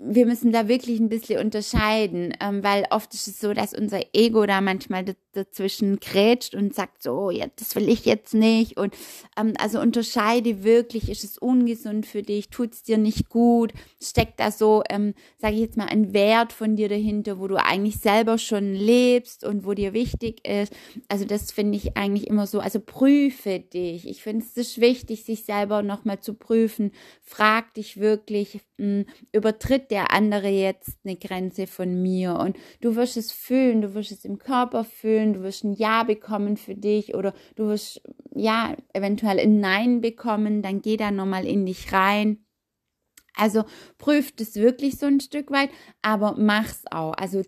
wir 0.03 0.25
müssen 0.25 0.51
da 0.51 0.67
wirklich 0.67 0.99
ein 0.99 1.09
bisschen 1.09 1.39
unterscheiden, 1.39 2.33
ähm, 2.39 2.63
weil 2.63 2.85
oft 2.89 3.13
ist 3.13 3.27
es 3.27 3.39
so, 3.39 3.53
dass 3.53 3.73
unser 3.73 3.99
Ego 4.13 4.45
da 4.45 4.59
manchmal 4.59 5.05
dazwischen 5.33 5.99
grätscht 5.99 6.55
und 6.55 6.73
sagt 6.73 7.03
so, 7.03 7.29
ja, 7.29 7.45
das 7.55 7.75
will 7.75 7.87
ich 7.87 8.05
jetzt 8.05 8.33
nicht. 8.33 8.77
Und 8.77 8.95
ähm, 9.37 9.53
also 9.59 9.79
unterscheide 9.79 10.63
wirklich, 10.63 11.09
ist 11.09 11.23
es 11.23 11.37
ungesund 11.37 12.05
für 12.05 12.23
dich, 12.23 12.49
tut 12.49 12.73
es 12.73 12.83
dir 12.83 12.97
nicht 12.97 13.29
gut, 13.29 13.73
steckt 14.01 14.39
da 14.39 14.51
so, 14.51 14.83
ähm, 14.89 15.13
sage 15.37 15.55
ich 15.55 15.61
jetzt 15.61 15.77
mal, 15.77 15.87
ein 15.87 16.13
Wert 16.13 16.51
von 16.51 16.75
dir 16.75 16.89
dahinter, 16.89 17.39
wo 17.39 17.47
du 17.47 17.55
eigentlich 17.55 17.97
selber 17.97 18.37
schon 18.37 18.73
lebst 18.73 19.43
und 19.43 19.65
wo 19.65 19.73
dir 19.73 19.93
wichtig 19.93 20.47
ist. 20.47 20.73
Also 21.09 21.25
das 21.25 21.51
finde 21.51 21.77
ich 21.77 21.95
eigentlich 21.95 22.27
immer 22.27 22.47
so, 22.47 22.59
also 22.59 22.79
prüfe 22.79 23.59
dich. 23.59 24.07
Ich 24.07 24.23
finde 24.23 24.45
es 24.55 24.81
wichtig, 24.81 25.23
sich 25.23 25.45
selber 25.45 25.83
nochmal 25.83 26.19
zu 26.19 26.33
prüfen. 26.33 26.91
Frag 27.21 27.73
dich 27.75 27.99
wirklich, 27.99 28.59
mh, 28.77 28.85
hm, 28.85 29.05
übertritt 29.31 29.90
der 29.91 30.11
andere 30.11 30.47
jetzt 30.47 30.97
eine 31.03 31.15
Grenze 31.15 31.67
von 31.67 32.01
mir? 32.01 32.35
Und 32.39 32.57
du 32.79 32.95
wirst 32.95 33.17
es 33.17 33.31
fühlen, 33.31 33.81
du 33.81 33.93
wirst 33.93 34.11
es 34.11 34.25
im 34.25 34.39
Körper 34.39 34.83
fühlen, 34.83 35.33
du 35.33 35.43
wirst 35.43 35.63
ein 35.63 35.73
Ja 35.73 36.03
bekommen 36.03 36.57
für 36.57 36.75
dich 36.75 37.13
oder 37.13 37.33
du 37.55 37.67
wirst 37.67 38.01
ja 38.33 38.75
eventuell 38.93 39.39
ein 39.39 39.59
Nein 39.59 40.01
bekommen, 40.01 40.61
dann 40.61 40.81
geh 40.81 40.97
da 40.97 41.11
nochmal 41.11 41.45
in 41.45 41.65
dich 41.65 41.93
rein. 41.93 42.45
Also 43.35 43.63
prüft 43.97 44.41
es 44.41 44.55
wirklich 44.55 44.97
so 44.97 45.05
ein 45.05 45.19
Stück 45.19 45.51
weit, 45.51 45.69
aber 46.01 46.35
mach's 46.37 46.83
auch. 46.89 47.13
Also 47.13 47.43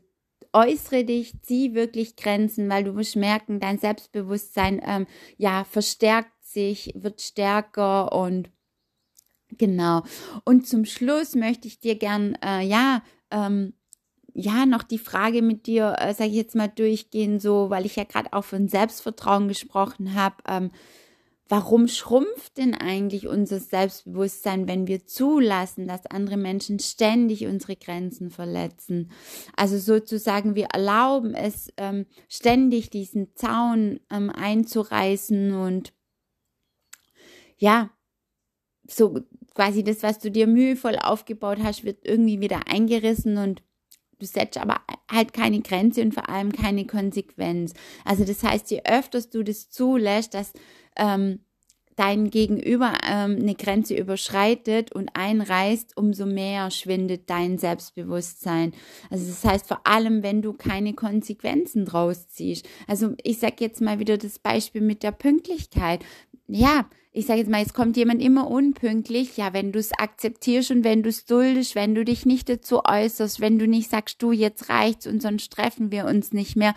äußere 0.53 1.03
dich, 1.03 1.41
zieh 1.41 1.73
wirklich 1.73 2.15
Grenzen, 2.15 2.69
weil 2.69 2.83
du 2.83 2.95
wirst 2.95 3.15
merken, 3.15 3.59
dein 3.59 3.79
Selbstbewusstsein 3.79 4.81
ähm, 4.85 5.07
ja 5.37 5.63
verstärkt 5.63 6.31
sich, 6.43 6.93
wird 6.95 7.21
stärker 7.21 8.11
und 8.13 8.49
Genau. 9.57 10.03
Und 10.45 10.67
zum 10.67 10.85
Schluss 10.85 11.35
möchte 11.35 11.67
ich 11.67 11.79
dir 11.79 11.95
gern, 11.95 12.35
äh, 12.43 12.61
ja, 12.61 13.03
ähm, 13.31 13.73
ja, 14.33 14.65
noch 14.65 14.83
die 14.83 14.97
Frage 14.97 15.41
mit 15.41 15.67
dir, 15.67 15.95
äh, 15.99 16.13
sage 16.13 16.31
ich 16.31 16.35
jetzt 16.35 16.55
mal, 16.55 16.67
durchgehen, 16.67 17.39
so, 17.39 17.69
weil 17.69 17.85
ich 17.85 17.95
ja 17.95 18.03
gerade 18.03 18.33
auch 18.33 18.43
von 18.45 18.67
Selbstvertrauen 18.67 19.47
gesprochen 19.47 20.15
habe. 20.15 20.35
Ähm, 20.47 20.71
warum 21.49 21.87
schrumpft 21.87 22.57
denn 22.57 22.73
eigentlich 22.73 23.27
unser 23.27 23.59
Selbstbewusstsein, 23.59 24.67
wenn 24.67 24.87
wir 24.87 25.05
zulassen, 25.05 25.87
dass 25.87 26.07
andere 26.07 26.37
Menschen 26.37 26.79
ständig 26.79 27.45
unsere 27.45 27.75
Grenzen 27.75 28.31
verletzen? 28.31 29.11
Also 29.55 29.77
sozusagen, 29.77 30.55
wir 30.55 30.67
erlauben 30.73 31.35
es, 31.35 31.71
ähm, 31.77 32.07
ständig 32.27 32.89
diesen 32.89 33.35
Zaun 33.35 33.99
ähm, 34.09 34.31
einzureißen 34.31 35.53
und 35.53 35.93
ja, 37.57 37.91
so 38.87 39.21
quasi 39.53 39.83
das, 39.83 40.03
was 40.03 40.19
du 40.19 40.31
dir 40.31 40.47
mühevoll 40.47 40.97
aufgebaut 40.97 41.59
hast, 41.61 41.83
wird 41.83 42.05
irgendwie 42.05 42.41
wieder 42.41 42.67
eingerissen 42.67 43.37
und 43.37 43.61
du 44.19 44.25
setzt 44.25 44.57
aber 44.57 44.81
halt 45.11 45.33
keine 45.33 45.61
Grenze 45.61 46.01
und 46.01 46.13
vor 46.13 46.29
allem 46.29 46.51
keine 46.51 46.85
Konsequenz. 46.85 47.73
Also 48.05 48.23
das 48.23 48.43
heißt, 48.43 48.71
je 48.71 48.81
öfters 48.85 49.29
du 49.29 49.43
das 49.43 49.69
zulässt, 49.69 50.33
dass 50.33 50.53
ähm, 50.95 51.39
dein 51.95 52.29
Gegenüber 52.29 52.93
ähm, 53.07 53.37
eine 53.39 53.55
Grenze 53.55 53.95
überschreitet 53.95 54.91
und 54.91 55.09
einreißt, 55.13 55.95
umso 55.97 56.25
mehr 56.25 56.71
schwindet 56.71 57.29
dein 57.29 57.57
Selbstbewusstsein. 57.57 58.73
Also 59.09 59.27
das 59.27 59.43
heißt 59.43 59.67
vor 59.67 59.85
allem, 59.85 60.23
wenn 60.23 60.41
du 60.41 60.53
keine 60.53 60.93
Konsequenzen 60.93 61.85
draus 61.85 62.29
ziehst. 62.29 62.67
Also 62.87 63.13
ich 63.21 63.39
sage 63.39 63.57
jetzt 63.59 63.81
mal 63.81 63.99
wieder 63.99 64.17
das 64.17 64.39
Beispiel 64.39 64.81
mit 64.81 65.03
der 65.03 65.11
Pünktlichkeit. 65.11 66.03
Ja, 66.47 66.85
ich 67.15 67.27
sage 67.27 67.39
jetzt 67.39 67.49
mal, 67.49 67.61
es 67.61 67.73
kommt 67.73 67.95
jemand 67.95 68.21
immer 68.23 68.49
unpünktlich, 68.49 69.37
ja, 69.37 69.53
wenn 69.53 69.71
du 69.71 69.77
es 69.77 69.91
akzeptierst 69.91 70.71
und 70.71 70.83
wenn 70.83 71.03
du 71.03 71.09
es 71.09 71.25
duldest, 71.25 71.75
wenn 71.75 71.93
du 71.93 72.03
dich 72.03 72.25
nicht 72.25 72.49
dazu 72.49 72.81
äußerst, 72.83 73.39
wenn 73.39 73.59
du 73.59 73.67
nicht 73.67 73.91
sagst, 73.91 74.21
du, 74.23 74.31
jetzt 74.31 74.69
reicht's 74.69 75.05
und 75.05 75.21
sonst 75.21 75.51
treffen 75.51 75.91
wir 75.91 76.05
uns 76.05 76.33
nicht 76.33 76.55
mehr, 76.55 76.73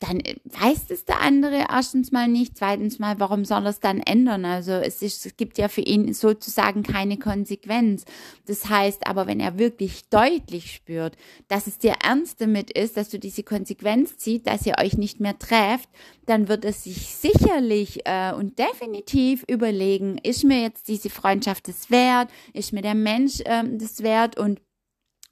dann 0.00 0.20
äh, 0.20 0.36
weiß 0.44 0.86
es 0.88 1.04
der 1.04 1.20
andere 1.20 1.66
erstens 1.70 2.12
mal 2.12 2.28
nicht, 2.28 2.56
zweitens 2.56 2.98
mal, 2.98 3.20
warum 3.20 3.44
soll 3.44 3.64
er 3.64 3.70
es 3.70 3.80
dann 3.80 4.00
ändern? 4.00 4.44
Also 4.44 4.72
es, 4.72 5.02
ist, 5.02 5.26
es 5.26 5.36
gibt 5.36 5.58
ja 5.58 5.68
für 5.68 5.82
ihn 5.82 6.12
sozusagen 6.14 6.82
keine 6.82 7.18
Konsequenz. 7.18 8.04
Das 8.46 8.68
heißt 8.68 9.06
aber, 9.06 9.26
wenn 9.26 9.40
er 9.40 9.58
wirklich 9.58 10.08
deutlich 10.08 10.72
spürt, 10.72 11.16
dass 11.48 11.66
es 11.66 11.78
dir 11.78 11.94
ernst 12.02 12.40
damit 12.40 12.70
ist, 12.70 12.96
dass 12.96 13.10
du 13.10 13.18
diese 13.18 13.42
Konsequenz 13.42 14.16
zieht, 14.16 14.46
dass 14.46 14.66
ihr 14.66 14.76
euch 14.78 14.96
nicht 14.96 15.20
mehr 15.20 15.38
trefft, 15.38 15.88
dann 16.26 16.48
wird 16.48 16.64
es 16.64 16.84
sich 16.84 17.14
sicherlich 17.14 18.00
äh, 18.06 18.32
und 18.32 18.58
definitiv 18.58 19.44
überlegen, 19.74 20.18
ist 20.18 20.44
mir 20.44 20.62
jetzt 20.62 20.88
diese 20.88 21.10
Freundschaft 21.10 21.68
das 21.68 21.90
wert, 21.90 22.30
ist 22.52 22.72
mir 22.72 22.82
der 22.82 22.94
Mensch 22.94 23.42
ähm, 23.44 23.78
das 23.78 24.02
wert 24.02 24.38
und 24.38 24.60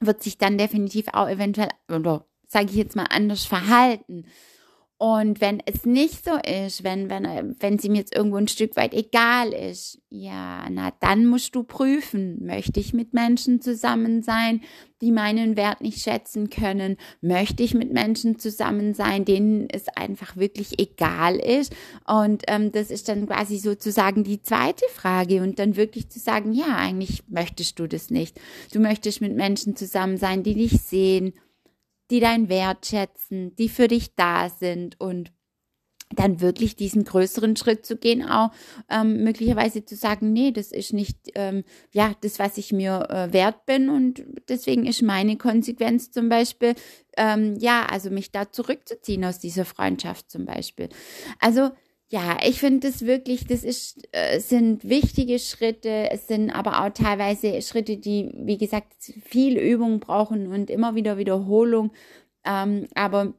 wird 0.01 0.23
sich 0.23 0.39
dann 0.39 0.59
definitiv 0.59 1.07
auch 1.13 1.29
eventuell, 1.29 1.69
oder 1.89 2.27
sage 2.47 2.67
ich 2.67 2.77
jetzt 2.77 2.97
mal, 2.97 3.07
anders 3.11 3.45
verhalten. 3.45 4.27
Und 5.03 5.41
wenn 5.41 5.61
es 5.67 5.85
nicht 5.85 6.25
so 6.25 6.37
ist, 6.37 6.85
wenn, 6.85 7.11
wenn, 7.11 7.57
wenn 7.59 7.77
sie 7.81 7.89
mir 7.89 7.99
jetzt 7.99 8.15
irgendwo 8.15 8.37
ein 8.37 8.47
Stück 8.47 8.77
weit 8.77 8.95
egal 8.95 9.53
ist, 9.53 10.01
ja, 10.11 10.65
na, 10.71 10.93
dann 11.01 11.27
musst 11.27 11.57
du 11.57 11.65
prüfen, 11.65 12.47
möchte 12.47 12.79
ich 12.79 12.95
mit 12.95 13.13
Menschen 13.13 13.61
zusammen 13.61 14.23
sein, 14.23 14.61
die 15.01 15.11
meinen 15.11 15.57
Wert 15.57 15.81
nicht 15.81 15.99
schätzen 16.03 16.51
können? 16.51 16.99
Möchte 17.21 17.65
ich 17.65 17.75
mit 17.75 17.93
Menschen 17.93 18.39
zusammen 18.39 18.95
sein, 18.95 19.25
denen 19.25 19.69
es 19.69 19.89
einfach 19.89 20.37
wirklich 20.37 20.79
egal 20.79 21.35
ist? 21.35 21.75
Und 22.07 22.45
ähm, 22.47 22.71
das 22.71 22.93
ist 22.93 23.09
dann 23.09 23.27
quasi 23.27 23.59
sozusagen 23.59 24.23
die 24.23 24.41
zweite 24.41 24.85
Frage 24.95 25.43
und 25.43 25.59
dann 25.59 25.75
wirklich 25.75 26.11
zu 26.11 26.21
sagen, 26.21 26.53
ja, 26.53 26.77
eigentlich 26.77 27.25
möchtest 27.27 27.81
du 27.81 27.89
das 27.89 28.11
nicht. 28.11 28.41
Du 28.73 28.79
möchtest 28.79 29.21
mit 29.21 29.35
Menschen 29.35 29.75
zusammen 29.75 30.17
sein, 30.17 30.45
die 30.45 30.55
dich 30.55 30.81
sehen, 30.81 31.33
die 32.13 32.21
deinen 32.21 32.51
Wert 32.51 32.87
schätzen, 32.87 33.57
die 33.57 33.71
für 33.71 33.89
dich 33.89 34.15
da 34.15 34.51
sind 34.51 35.01
und 35.01 35.33
dann 36.15 36.43
wirklich 36.43 36.77
diesen 36.77 37.05
größeren 37.05 37.57
Schritt 37.57 37.87
zu 37.87 37.97
gehen, 37.97 38.23
auch 38.23 38.51
ähm, 38.91 39.25
möglicherweise 39.25 39.87
zu 39.87 39.97
sagen, 39.97 40.31
nee, 40.31 40.53
das 40.53 40.71
ist 40.71 40.93
nicht 40.93 41.17
ähm, 41.35 41.65
ja 41.91 42.15
das, 42.21 42.39
was 42.39 42.59
ich 42.59 42.71
mir 42.71 43.09
äh, 43.09 43.33
wert 43.33 43.65
bin 43.65 43.89
und 43.89 44.23
deswegen 44.47 44.87
ist 44.87 45.01
meine 45.01 45.39
Konsequenz 45.39 46.11
zum 46.11 46.29
Beispiel 46.29 46.75
ähm, 47.17 47.57
ja, 47.59 47.87
also 47.87 48.11
mich 48.11 48.31
da 48.31 48.51
zurückzuziehen 48.51 49.25
aus 49.25 49.39
dieser 49.39 49.65
Freundschaft 49.65 50.31
zum 50.31 50.45
Beispiel. 50.45 50.89
Also 51.41 51.71
ja, 52.13 52.37
ich 52.45 52.61
finde 52.61 52.91
das 52.91 53.07
wirklich, 53.07 53.47
das 53.47 53.65
ist, 53.65 54.07
äh, 54.13 54.39
sind 54.39 54.87
wichtige 54.87 55.39
Schritte, 55.39 56.11
es 56.11 56.27
sind 56.27 56.51
aber 56.51 56.85
auch 56.85 56.91
teilweise 56.91 57.63
Schritte, 57.63 57.97
die, 57.97 58.31
wie 58.35 58.59
gesagt, 58.59 58.93
viel 59.25 59.57
Übung 59.57 59.99
brauchen 59.99 60.49
und 60.49 60.69
immer 60.69 60.95
wieder 60.95 61.17
Wiederholung. 61.17 61.91
Ähm, 62.45 62.87
aber 62.95 63.33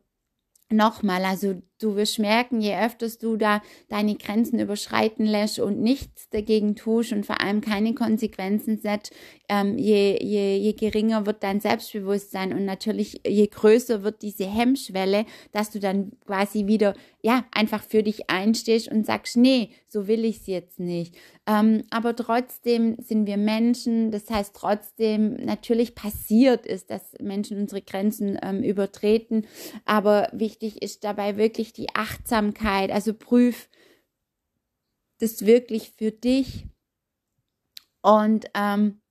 nochmal, 0.72 1.24
also 1.24 1.62
du 1.84 1.96
wirst 1.96 2.20
merken, 2.20 2.62
je 2.62 2.75
öfters 2.75 3.18
du 3.18 3.36
da 3.36 3.62
deine 3.90 4.16
Grenzen 4.16 4.60
überschreiten 4.60 5.25
lässt 5.25 5.60
und 5.60 5.82
nichts 5.82 6.30
dagegen 6.30 6.75
tust 6.75 7.12
und 7.12 7.25
vor 7.25 7.42
allem 7.42 7.62
keine 7.62 7.94
Konsequenzen 7.94 8.80
setzt, 8.80 9.13
ähm, 9.50 9.78
je, 9.78 10.18
je, 10.22 10.58
je 10.58 10.74
geringer 10.74 11.25
wird 11.25 11.44
dein 11.44 11.60
Selbstbewusstsein 11.60 12.54
und 12.54 12.66
natürlich 12.66 13.22
je 13.28 13.48
größer 13.48 14.04
wird 14.04 14.22
diese 14.22 14.46
Hemmschwelle, 14.46 15.25
dass 15.52 15.70
du 15.70 15.80
dann 15.80 16.13
quasi 16.25 16.68
wieder, 16.68 16.96
ja, 17.22 17.46
einfach 17.52 17.84
für 17.84 18.04
dich 18.04 18.30
einstehst 18.30 18.90
und 18.90 19.06
sagst, 19.06 19.38
nee, 19.38 19.70
so 19.88 20.08
will 20.08 20.25
ich 20.25 20.38
es 20.38 20.48
jetzt 20.48 20.80
nicht. 20.80 21.16
Ähm, 21.46 21.84
aber 21.90 22.16
trotzdem 22.16 22.96
sind 23.00 23.28
wir 23.28 23.38
Menschen, 23.38 24.12
das 24.12 24.30
heißt 24.30 24.56
trotzdem, 24.56 25.36
natürlich 25.36 25.94
passiert 25.94 26.66
ist, 26.66 26.90
dass 26.90 27.02
Menschen 27.20 27.58
unsere 27.58 27.82
Grenzen 27.82 28.40
ähm, 28.42 28.63
übertreten, 28.63 29.46
aber 29.84 30.30
wichtig 30.32 30.82
ist 30.82 31.04
dabei 31.04 31.36
wirklich 31.36 31.73
die 31.75 31.94
Achtsamkeit. 31.96 32.92
Also 32.92 33.13
prüf 33.13 33.70
das 35.20 35.46
wirklich 35.46 35.94
für 35.98 36.12
dich 36.12 36.65
und 38.01 38.46
ähm, 38.53 39.01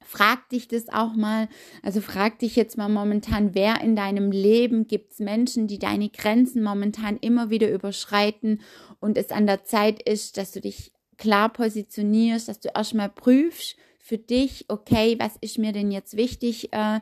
frag 0.00 0.48
dich 0.48 0.68
das 0.68 0.88
auch 0.88 1.14
mal. 1.14 1.48
Also 1.82 2.00
frag 2.00 2.38
dich 2.38 2.56
jetzt 2.56 2.78
mal 2.78 2.88
momentan, 2.88 3.54
wer 3.54 3.80
in 3.82 3.94
deinem 3.94 4.32
Leben 4.32 4.86
gibt 4.86 5.12
es 5.12 5.18
Menschen, 5.18 5.66
die 5.66 5.78
deine 5.78 6.08
Grenzen 6.08 6.62
momentan 6.62 7.18
immer 7.18 7.50
wieder 7.50 7.70
überschreiten 7.70 8.62
und 9.00 9.18
es 9.18 9.30
an 9.30 9.46
der 9.46 9.64
Zeit 9.64 10.02
ist, 10.02 10.38
dass 10.38 10.52
du 10.52 10.60
dich 10.60 10.92
klar 11.18 11.52
positionierst, 11.52 12.48
dass 12.48 12.60
du 12.60 12.70
erstmal 12.74 13.10
prüfst, 13.10 13.76
für 14.08 14.16
dich, 14.16 14.64
okay, 14.68 15.16
was 15.18 15.36
ist 15.42 15.58
mir 15.58 15.72
denn 15.72 15.90
jetzt 15.90 16.16
wichtig 16.16 16.72
äh, 16.72 17.00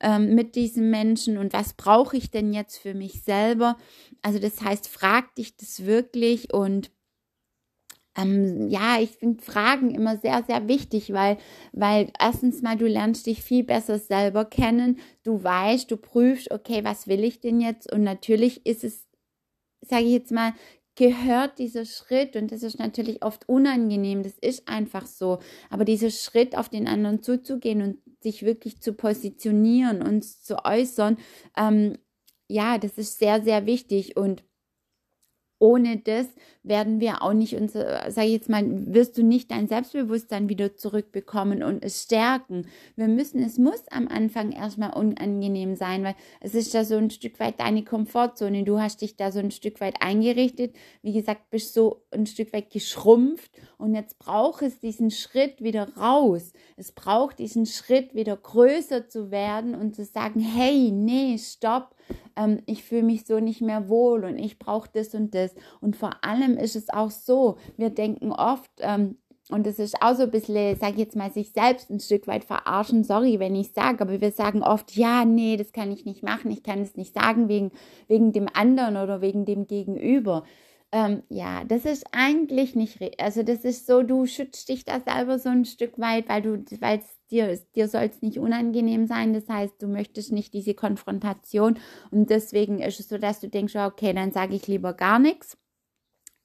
äh, 0.00 0.18
mit 0.18 0.56
diesem 0.56 0.90
Menschen 0.90 1.38
und 1.38 1.52
was 1.52 1.74
brauche 1.74 2.16
ich 2.16 2.32
denn 2.32 2.52
jetzt 2.52 2.78
für 2.78 2.94
mich 2.94 3.22
selber? 3.22 3.76
Also 4.22 4.40
das 4.40 4.60
heißt, 4.60 4.88
frag 4.88 5.32
dich 5.36 5.56
das 5.56 5.86
wirklich 5.86 6.52
und 6.52 6.90
ähm, 8.16 8.66
ja, 8.66 8.98
ich 9.00 9.10
finde 9.10 9.40
Fragen 9.40 9.94
immer 9.94 10.16
sehr, 10.16 10.42
sehr 10.42 10.66
wichtig, 10.66 11.12
weil, 11.12 11.38
weil 11.70 12.10
erstens 12.18 12.60
mal, 12.60 12.76
du 12.76 12.88
lernst 12.88 13.26
dich 13.26 13.40
viel 13.40 13.62
besser 13.62 14.00
selber 14.00 14.44
kennen, 14.44 14.98
du 15.22 15.44
weißt, 15.44 15.88
du 15.88 15.96
prüfst, 15.96 16.50
okay, 16.50 16.82
was 16.82 17.06
will 17.06 17.22
ich 17.22 17.40
denn 17.40 17.60
jetzt? 17.60 17.92
Und 17.92 18.02
natürlich 18.02 18.66
ist 18.66 18.82
es, 18.82 19.06
sage 19.82 20.06
ich 20.06 20.12
jetzt 20.12 20.32
mal, 20.32 20.54
gehört 20.98 21.60
dieser 21.60 21.84
Schritt 21.84 22.34
und 22.34 22.50
das 22.50 22.64
ist 22.64 22.80
natürlich 22.80 23.22
oft 23.22 23.48
unangenehm, 23.48 24.24
das 24.24 24.36
ist 24.40 24.66
einfach 24.68 25.06
so, 25.06 25.38
aber 25.70 25.84
dieser 25.84 26.10
Schritt 26.10 26.56
auf 26.58 26.68
den 26.68 26.88
anderen 26.88 27.22
zuzugehen 27.22 27.82
und 27.82 27.98
sich 28.20 28.42
wirklich 28.42 28.82
zu 28.82 28.94
positionieren 28.94 30.02
und 30.02 30.24
zu 30.24 30.64
äußern, 30.64 31.16
ähm, 31.56 31.98
ja, 32.48 32.78
das 32.78 32.98
ist 32.98 33.20
sehr, 33.20 33.42
sehr 33.42 33.64
wichtig 33.64 34.16
und 34.16 34.42
ohne 35.58 35.98
das 35.98 36.26
werden 36.62 37.00
wir 37.00 37.22
auch 37.22 37.32
nicht 37.32 37.54
unser, 37.54 38.10
sage 38.10 38.26
ich 38.26 38.34
jetzt 38.34 38.48
mal, 38.48 38.62
wirst 38.92 39.16
du 39.16 39.22
nicht 39.22 39.50
dein 39.50 39.68
Selbstbewusstsein 39.68 40.48
wieder 40.48 40.76
zurückbekommen 40.76 41.62
und 41.62 41.82
es 41.82 42.02
stärken. 42.02 42.66
Wir 42.94 43.08
müssen, 43.08 43.42
es 43.42 43.58
muss 43.58 43.82
am 43.90 44.06
Anfang 44.08 44.52
erstmal 44.52 44.92
unangenehm 44.92 45.74
sein, 45.74 46.04
weil 46.04 46.14
es 46.40 46.54
ist 46.54 46.74
ja 46.74 46.84
so 46.84 46.96
ein 46.96 47.10
Stück 47.10 47.40
weit 47.40 47.60
deine 47.60 47.84
Komfortzone. 47.84 48.64
Du 48.64 48.78
hast 48.78 49.00
dich 49.00 49.16
da 49.16 49.32
so 49.32 49.38
ein 49.38 49.50
Stück 49.50 49.80
weit 49.80 50.00
eingerichtet. 50.00 50.74
Wie 51.02 51.12
gesagt, 51.12 51.50
bist 51.50 51.74
so 51.74 52.02
ein 52.10 52.26
Stück 52.26 52.52
weit 52.52 52.70
geschrumpft 52.70 53.50
und 53.78 53.94
jetzt 53.94 54.18
braucht 54.18 54.62
es 54.62 54.78
diesen 54.78 55.10
Schritt 55.10 55.62
wieder 55.62 55.96
raus. 55.96 56.52
Es 56.76 56.92
braucht 56.92 57.38
diesen 57.38 57.66
Schritt 57.66 58.14
wieder 58.14 58.36
größer 58.36 59.08
zu 59.08 59.30
werden 59.30 59.74
und 59.74 59.96
zu 59.96 60.04
sagen, 60.04 60.40
hey, 60.40 60.90
nee, 60.92 61.38
stopp 61.38 61.94
ähm, 62.38 62.62
ich 62.66 62.84
fühle 62.84 63.02
mich 63.02 63.26
so 63.26 63.40
nicht 63.40 63.60
mehr 63.60 63.88
wohl 63.88 64.24
und 64.24 64.38
ich 64.38 64.58
brauche 64.58 64.88
das 64.92 65.14
und 65.14 65.34
das. 65.34 65.54
Und 65.80 65.96
vor 65.96 66.24
allem 66.24 66.56
ist 66.56 66.76
es 66.76 66.88
auch 66.88 67.10
so, 67.10 67.58
wir 67.76 67.90
denken 67.90 68.32
oft, 68.32 68.70
ähm, 68.78 69.16
und 69.50 69.66
das 69.66 69.78
ist 69.78 70.02
auch 70.02 70.14
so 70.14 70.24
ein 70.24 70.30
bisschen, 70.30 70.76
sag 70.76 70.92
ich 70.92 70.98
jetzt 70.98 71.16
mal, 71.16 71.32
sich 71.32 71.52
selbst 71.52 71.90
ein 71.90 72.00
Stück 72.00 72.26
weit 72.26 72.44
verarschen. 72.44 73.02
Sorry, 73.02 73.38
wenn 73.40 73.54
ich 73.54 73.72
sage, 73.72 74.02
aber 74.02 74.20
wir 74.20 74.30
sagen 74.30 74.62
oft, 74.62 74.94
ja, 74.94 75.24
nee, 75.24 75.56
das 75.56 75.72
kann 75.72 75.90
ich 75.90 76.04
nicht 76.04 76.22
machen. 76.22 76.50
Ich 76.50 76.62
kann 76.62 76.80
es 76.80 76.96
nicht 76.96 77.14
sagen 77.14 77.48
wegen, 77.48 77.70
wegen 78.08 78.32
dem 78.32 78.46
anderen 78.52 78.98
oder 78.98 79.22
wegen 79.22 79.46
dem 79.46 79.66
Gegenüber. 79.66 80.44
Ähm, 80.92 81.22
ja, 81.30 81.64
das 81.64 81.86
ist 81.86 82.06
eigentlich 82.12 82.74
nicht, 82.74 82.98
also 83.20 83.42
das 83.42 83.64
ist 83.64 83.86
so, 83.86 84.02
du 84.02 84.26
schützt 84.26 84.68
dich 84.68 84.84
da 84.84 85.00
selber 85.00 85.38
so 85.38 85.48
ein 85.50 85.64
Stück 85.64 85.98
weit, 85.98 86.28
weil 86.28 86.42
du, 86.42 86.64
weil 86.80 86.98
es 86.98 87.17
dir, 87.30 87.58
dir 87.74 87.88
soll 87.88 88.04
es 88.04 88.22
nicht 88.22 88.38
unangenehm 88.38 89.06
sein. 89.06 89.32
Das 89.32 89.48
heißt, 89.48 89.80
du 89.80 89.88
möchtest 89.88 90.32
nicht 90.32 90.54
diese 90.54 90.74
Konfrontation 90.74 91.78
und 92.10 92.30
deswegen 92.30 92.80
ist 92.80 93.00
es 93.00 93.08
so, 93.08 93.18
dass 93.18 93.40
du 93.40 93.48
denkst, 93.48 93.76
okay, 93.76 94.12
dann 94.12 94.32
sage 94.32 94.54
ich 94.54 94.66
lieber 94.66 94.92
gar 94.92 95.18
nichts. 95.18 95.56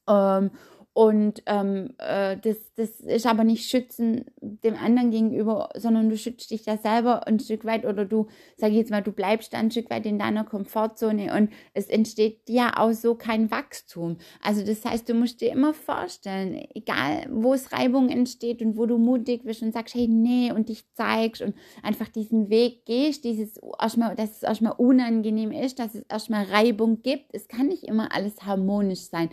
Ähm, 0.08 0.50
und 0.94 1.42
ähm, 1.46 1.90
äh, 1.98 2.36
das, 2.36 2.56
das 2.76 3.00
ist 3.00 3.26
aber 3.26 3.42
nicht 3.42 3.68
schützen 3.68 4.26
dem 4.40 4.76
anderen 4.76 5.10
gegenüber, 5.10 5.70
sondern 5.74 6.08
du 6.08 6.16
schützt 6.16 6.52
dich 6.52 6.62
da 6.62 6.76
selber 6.76 7.26
ein 7.26 7.40
Stück 7.40 7.64
weit 7.64 7.84
oder 7.84 8.04
du, 8.04 8.28
sag 8.56 8.70
ich 8.70 8.76
jetzt 8.76 8.92
mal, 8.92 9.02
du 9.02 9.10
bleibst 9.10 9.56
ein 9.56 9.72
Stück 9.72 9.90
weit 9.90 10.06
in 10.06 10.20
deiner 10.20 10.44
Komfortzone 10.44 11.34
und 11.34 11.50
es 11.72 11.88
entsteht 11.88 12.48
ja 12.48 12.74
auch 12.76 12.92
so 12.92 13.16
kein 13.16 13.50
Wachstum. 13.50 14.18
Also 14.40 14.64
das 14.64 14.84
heißt, 14.84 15.08
du 15.08 15.14
musst 15.14 15.40
dir 15.40 15.50
immer 15.50 15.74
vorstellen, 15.74 16.64
egal 16.76 17.26
wo 17.28 17.54
es 17.54 17.72
Reibung 17.72 18.08
entsteht 18.08 18.62
und 18.62 18.76
wo 18.76 18.86
du 18.86 18.96
mutig 18.96 19.42
bist 19.42 19.62
und 19.62 19.72
sagst, 19.72 19.96
hey, 19.96 20.06
nee, 20.06 20.52
und 20.52 20.68
dich 20.68 20.84
zeigst 20.92 21.42
und 21.42 21.56
einfach 21.82 22.06
diesen 22.06 22.50
Weg 22.50 22.86
gehst, 22.86 23.24
dieses 23.24 23.58
erstmal, 23.82 24.14
dass 24.14 24.30
es 24.30 24.42
erstmal 24.44 24.74
unangenehm 24.78 25.50
ist, 25.50 25.80
dass 25.80 25.96
es 25.96 26.04
erstmal 26.08 26.44
Reibung 26.44 27.02
gibt. 27.02 27.34
Es 27.34 27.48
kann 27.48 27.66
nicht 27.66 27.82
immer 27.82 28.14
alles 28.14 28.42
harmonisch 28.42 29.00
sein. 29.00 29.30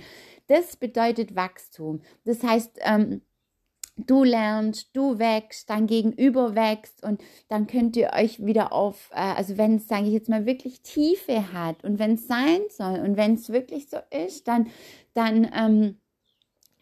Das 0.48 0.76
bedeutet 0.76 1.36
Wachstum. 1.36 2.02
Das 2.26 2.44
heißt, 2.44 2.80
ähm, 2.82 3.22
du 3.98 4.24
lernst, 4.24 4.90
du 4.94 5.20
wächst, 5.20 5.70
dein 5.70 5.88
Gegenüber 5.88 6.56
wächst 6.56 7.04
und 7.04 7.22
dann 7.50 7.68
könnt 7.68 7.96
ihr 7.96 8.12
euch 8.14 8.44
wieder 8.44 8.74
auf, 8.74 9.10
äh, 9.12 9.20
also 9.20 9.58
wenn 9.58 9.76
es, 9.76 9.88
sage 9.88 10.08
ich 10.08 10.14
jetzt 10.14 10.30
mal, 10.30 10.46
wirklich 10.46 10.82
Tiefe 10.82 11.54
hat 11.54 11.84
und 11.84 12.00
wenn 12.00 12.14
es 12.14 12.28
sein 12.28 12.62
soll 12.70 13.00
und 13.00 13.18
wenn 13.18 13.36
es 13.36 13.50
wirklich 13.50 13.90
so 13.90 13.98
ist, 14.26 14.48
dann, 14.48 14.68
dann, 15.14 15.50
ähm, 15.56 15.98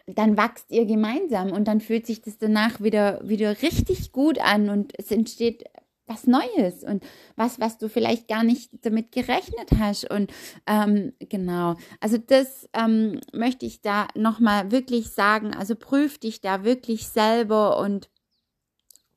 dann 0.08 0.38
wachst 0.38 0.72
ihr 0.72 0.86
gemeinsam 0.86 1.52
und 1.52 1.68
dann 1.68 1.82
fühlt 1.82 2.08
sich 2.08 2.22
das 2.22 2.38
danach 2.38 2.82
wieder, 2.82 3.22
wieder 3.28 3.62
richtig 3.62 4.12
gut 4.12 4.40
an 4.40 4.70
und 4.70 4.94
es 4.98 5.12
entsteht 5.12 5.66
was 6.10 6.28
Neues 6.28 6.84
und 6.84 7.04
was, 7.36 7.60
was 7.60 7.78
du 7.78 7.88
vielleicht 7.88 8.28
gar 8.28 8.44
nicht 8.44 8.72
damit 8.82 9.12
gerechnet 9.12 9.70
hast. 9.78 10.10
Und 10.10 10.32
ähm, 10.68 11.14
genau, 11.20 11.76
also 12.00 12.18
das 12.18 12.68
ähm, 12.74 13.22
möchte 13.32 13.66
ich 13.66 13.82
da 13.82 14.08
nochmal 14.16 14.72
wirklich 14.72 15.12
sagen. 15.12 15.54
Also 15.54 15.76
prüf 15.76 16.18
dich 16.18 16.42
da 16.42 16.64
wirklich 16.64 17.08
selber 17.08 17.80
und 17.80 18.10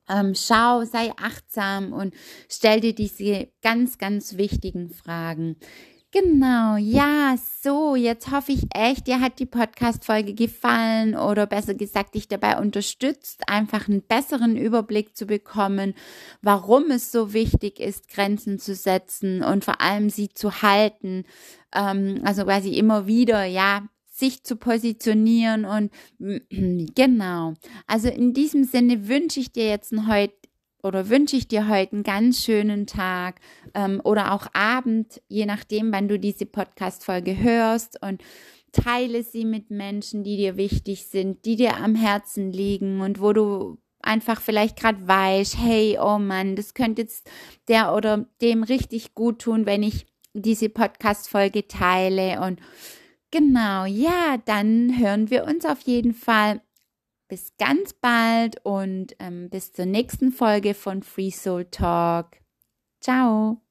ähm, 0.09 0.35
schau, 0.35 0.85
sei 0.85 1.13
achtsam 1.17 1.93
und 1.93 2.15
stell 2.49 2.81
dir 2.81 2.95
diese 2.95 3.49
ganz, 3.63 3.99
ganz 3.99 4.37
wichtigen 4.37 4.91
Fragen. 4.91 5.57
Genau, 6.15 6.77
ja, 6.77 7.37
so, 7.63 7.97
jetzt 7.97 8.31
hoffe 8.31 8.53
ich 8.53 8.67
echt, 8.75 9.07
dir 9.07 9.19
hat 9.21 9.39
die 9.39 9.47
Podcast-Folge 9.47 10.35
gefallen 10.35 11.17
oder 11.17 11.47
besser 11.47 11.73
gesagt, 11.73 12.15
dich 12.15 12.29
dabei 12.29 12.59
unterstützt, 12.59 13.49
einfach 13.49 13.89
einen 13.89 14.03
besseren 14.03 14.59
Überblick 14.59 15.17
zu 15.17 15.25
bekommen, 15.25 15.95
warum 16.43 16.91
es 16.91 17.13
so 17.13 17.33
wichtig 17.33 17.81
ist, 17.81 18.09
Grenzen 18.09 18.59
zu 18.59 18.75
setzen 18.75 19.43
und 19.43 19.65
vor 19.65 19.81
allem 19.81 20.11
sie 20.11 20.29
zu 20.29 20.61
halten. 20.61 21.25
Ähm, 21.75 22.21
also 22.25 22.45
quasi 22.45 22.77
immer 22.77 23.07
wieder, 23.07 23.45
ja, 23.45 23.83
sich 24.07 24.45
zu 24.45 24.57
positionieren 24.57 25.65
und 25.65 25.91
genau. 26.95 27.55
Also 27.87 28.09
in 28.09 28.35
diesem 28.35 28.65
Sinne 28.65 29.09
wünsche 29.09 29.41
ich 29.41 29.51
dir 29.51 29.67
jetzt 29.67 29.95
heute 30.07 30.35
oder 30.83 31.09
wünsche 31.09 31.37
ich 31.37 31.49
dir 31.49 31.69
heute 31.69 31.93
einen 31.93 32.03
ganz 32.03 32.45
schönen 32.45 32.87
Tag 32.87 33.41
ähm, 33.75 34.01
oder 34.05 34.33
auch 34.33 34.47
Abend, 34.53 35.23
je 35.29 35.47
nachdem, 35.47 35.93
wann 35.93 36.09
du 36.09 36.19
diese 36.19 36.47
Podcast-Folge 36.47 37.39
hörst. 37.39 38.03
Und 38.03 38.23
teile 38.73 39.23
sie 39.23 39.45
mit 39.45 39.71
Menschen, 39.71 40.25
die 40.25 40.37
dir 40.37 40.57
wichtig 40.57 41.07
sind, 41.07 41.45
die 41.45 41.57
dir 41.57 41.77
am 41.77 41.95
Herzen 41.95 42.53
liegen 42.53 43.01
und 43.01 43.21
wo 43.21 43.33
du 43.33 43.79
einfach 44.01 44.41
vielleicht 44.41 44.81
gerade 44.81 45.07
weißt, 45.07 45.59
hey, 45.59 45.99
oh 46.01 46.19
Mann, 46.19 46.57
das 46.57 46.75
könnte 46.75 47.03
jetzt 47.03 47.31
der 47.69 47.95
oder 47.95 48.27
dem 48.41 48.65
richtig 48.65 49.15
gut 49.15 49.41
tun, 49.41 49.67
wenn 49.67 49.83
ich 49.83 50.07
diese 50.35 50.69
Podcast-Folge 50.69 51.69
teile. 51.69 52.41
Und 52.41 52.61
genau, 53.31 53.85
ja, 53.85 54.39
dann 54.45 54.99
hören 54.99 55.31
wir 55.31 55.45
uns 55.45 55.65
auf 55.65 55.83
jeden 55.83 56.15
Fall 56.15 56.61
bis 57.33 57.57
ganz 57.57 57.95
bald 57.95 58.63
und 58.63 59.17
ähm, 59.19 59.49
bis 59.49 59.73
zur 59.73 59.87
nächsten 59.87 60.33
Folge 60.33 60.75
von 60.75 61.03
Free 61.03 61.31
Soul 61.31 61.65
Talk. 61.65 62.37
Ciao. 63.01 63.62